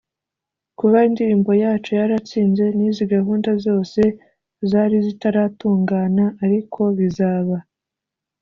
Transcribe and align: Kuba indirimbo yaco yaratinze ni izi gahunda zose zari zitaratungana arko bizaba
Kuba 0.79 0.97
indirimbo 1.07 1.51
yaco 1.63 1.89
yaratinze 1.99 2.65
ni 2.75 2.83
izi 2.89 3.03
gahunda 3.13 3.51
zose 3.65 4.01
zari 4.69 4.95
zitaratungana 5.05 6.25
arko 6.43 6.83
bizaba 6.97 7.55